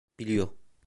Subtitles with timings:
[0.19, 0.51] Biliyor.